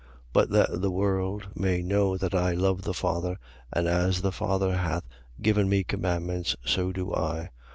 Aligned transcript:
14:31. 0.33 0.33
But 0.33 0.49
that 0.49 0.81
the 0.81 0.89
world 0.89 1.47
may 1.55 1.83
know 1.83 2.17
that 2.17 2.33
I 2.33 2.53
love 2.53 2.81
the 2.81 2.93
Father: 2.95 3.37
and 3.71 3.87
as 3.87 4.21
the 4.23 4.31
Father 4.31 4.75
hath 4.77 5.03
given 5.39 5.69
me 5.69 5.83
commandments, 5.83 6.55
so 6.65 6.91
do 6.91 7.13
I. 7.13 7.51